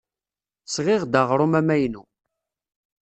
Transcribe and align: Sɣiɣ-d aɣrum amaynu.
Sɣiɣ-d 0.73 1.13
aɣrum 1.21 1.53
amaynu. 1.59 2.03